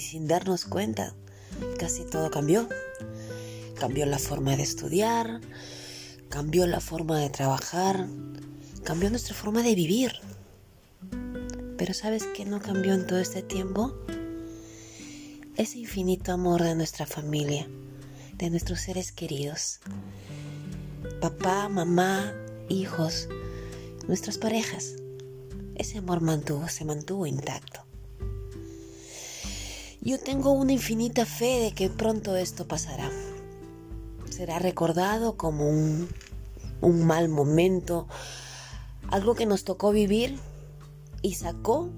sin 0.00 0.26
darnos 0.26 0.64
cuenta, 0.64 1.14
casi 1.78 2.04
todo 2.04 2.30
cambió. 2.30 2.68
Cambió 3.78 4.06
la 4.06 4.18
forma 4.18 4.56
de 4.56 4.62
estudiar, 4.62 5.40
cambió 6.28 6.66
la 6.66 6.80
forma 6.80 7.18
de 7.18 7.30
trabajar, 7.30 8.06
cambió 8.84 9.10
nuestra 9.10 9.34
forma 9.34 9.62
de 9.62 9.74
vivir. 9.74 10.12
Pero 11.76 11.94
¿sabes 11.94 12.24
qué 12.34 12.44
no 12.44 12.60
cambió 12.60 12.94
en 12.94 13.06
todo 13.06 13.18
este 13.18 13.42
tiempo? 13.42 13.94
Ese 15.56 15.78
infinito 15.78 16.32
amor 16.32 16.62
de 16.62 16.74
nuestra 16.74 17.06
familia, 17.06 17.68
de 18.38 18.50
nuestros 18.50 18.80
seres 18.80 19.12
queridos. 19.12 19.80
Papá, 21.20 21.68
mamá, 21.68 22.32
hijos, 22.68 23.28
nuestras 24.06 24.38
parejas. 24.38 24.94
Ese 25.74 25.98
amor 25.98 26.20
mantuvo, 26.20 26.68
se 26.68 26.84
mantuvo 26.84 27.26
intacto. 27.26 27.81
Yo 30.04 30.18
tengo 30.18 30.50
una 30.50 30.72
infinita 30.72 31.24
fe 31.24 31.60
de 31.60 31.72
que 31.72 31.88
pronto 31.88 32.34
esto 32.34 32.66
pasará. 32.66 33.08
Será 34.28 34.58
recordado 34.58 35.36
como 35.36 35.68
un, 35.68 36.08
un 36.80 37.06
mal 37.06 37.28
momento, 37.28 38.08
algo 39.10 39.36
que 39.36 39.46
nos 39.46 39.62
tocó 39.62 39.92
vivir 39.92 40.40
y 41.22 41.34
sacó 41.34 41.88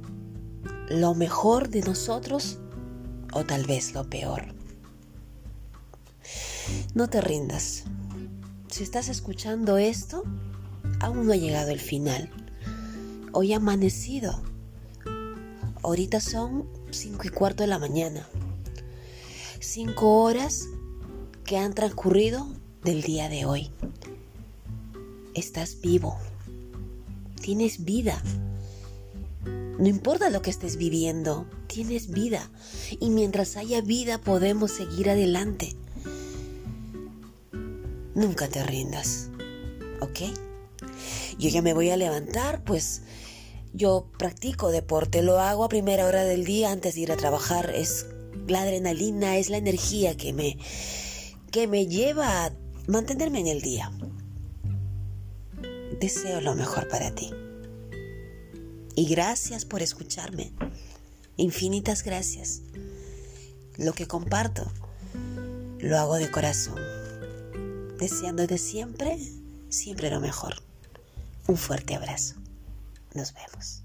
lo 0.91 1.15
mejor 1.15 1.71
de 1.71 1.81
nosotros 1.81 2.59
o 3.33 3.45
tal 3.45 3.65
vez 3.65 3.95
lo 3.95 4.05
peor. 4.05 4.55
No 6.93 7.09
te 7.09 7.23
rindas. 7.23 7.85
Si 8.69 8.83
estás 8.83 9.09
escuchando 9.09 9.79
esto, 9.79 10.25
aún 11.01 11.27
no 11.27 11.33
ha 11.33 11.37
llegado 11.37 11.71
el 11.71 11.81
final. 11.81 12.31
Hoy 13.33 13.55
ha 13.55 13.57
amanecido. 13.57 14.43
Ahorita 15.83 16.21
son 16.21 16.69
cinco 16.95 17.27
y 17.27 17.31
cuarto 17.31 17.63
de 17.63 17.69
la 17.69 17.79
mañana. 17.79 18.27
Cinco 19.61 20.23
horas 20.23 20.67
que 21.45 21.59
han 21.59 21.75
transcurrido 21.75 22.47
del 22.83 23.03
día 23.03 23.29
de 23.29 23.45
hoy. 23.45 23.71
Estás 25.35 25.81
vivo. 25.81 26.19
Tienes 27.41 27.85
vida. 27.85 28.23
No 29.79 29.89
importa 29.89 30.31
lo 30.31 30.41
que 30.41 30.51
estés 30.51 30.77
viviendo, 30.77 31.47
tienes 31.67 32.11
vida. 32.11 32.51
Y 33.01 33.11
mientras 33.11 33.57
haya 33.57 33.81
vida 33.81 34.19
podemos 34.19 34.71
seguir 34.71 35.11
adelante. 35.11 35.75
Nunca 38.15 38.49
te 38.49 38.63
rindas. 38.63 39.31
¿Ok? 40.01 40.21
Yo 41.39 41.49
ya 41.49 41.63
me 41.63 41.75
voy 41.75 41.91
a 41.91 41.97
levantar, 41.97 42.63
pues 42.63 43.03
yo 43.75 44.09
practico 44.19 44.71
deporte, 44.71 45.23
lo 45.23 45.41
hago 45.41 45.65
a 45.65 45.69
primera 45.69 46.07
hora 46.07 46.23
del 46.23 46.45
día 46.45 46.71
antes 46.71 46.95
de 46.95 47.01
ir 47.01 47.13
a 47.13 47.17
trabajar. 47.17 47.71
Es 47.75 48.07
la 48.47 48.63
adrenalina, 48.63 49.37
es 49.37 49.51
la 49.51 49.57
energía 49.57 50.17
que 50.17 50.33
me, 50.33 50.57
que 51.51 51.67
me 51.67 51.89
lleva 51.89 52.47
a 52.47 52.53
mantenerme 52.87 53.41
en 53.41 53.49
el 53.49 53.61
día. 53.61 53.91
Deseo 56.01 56.41
lo 56.41 56.55
mejor 56.55 56.89
para 56.89 57.13
ti. 57.15 57.33
Y 58.95 59.07
gracias 59.07 59.65
por 59.65 59.83
escucharme. 59.83 60.53
Infinitas 61.37 62.05
gracias. 62.05 62.63
Lo 63.77 63.93
que 63.93 64.07
comparto 64.07 64.71
lo 65.81 65.99
hago 65.99 66.15
de 66.15 66.31
corazón, 66.31 66.79
deseando 67.99 68.47
de 68.47 68.59
siempre, 68.59 69.19
siempre 69.69 70.11
lo 70.11 70.21
mejor. 70.21 70.63
Un 71.49 71.57
fuerte 71.57 71.97
abrazo. 71.97 72.44
Nos 73.15 73.33
vemos. 73.33 73.83